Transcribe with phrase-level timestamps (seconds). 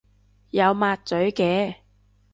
[0.49, 1.75] 有抹嘴嘅